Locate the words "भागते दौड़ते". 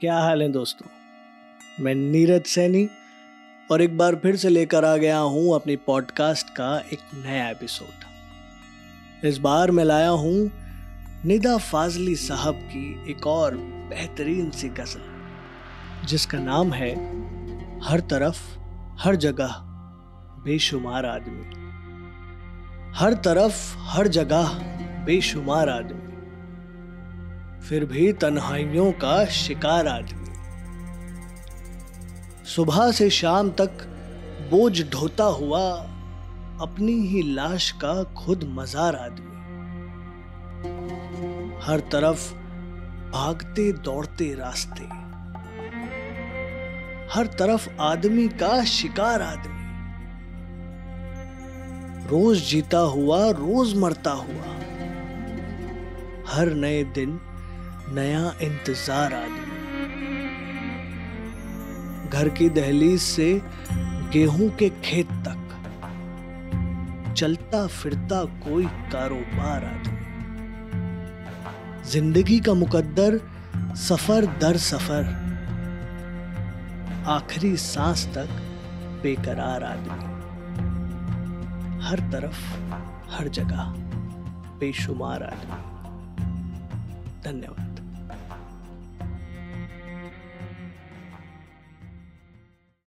43.12-44.34